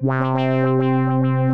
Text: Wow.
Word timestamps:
Wow. 0.00 1.53